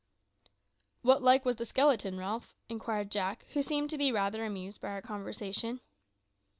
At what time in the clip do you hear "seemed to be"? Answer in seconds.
3.61-4.11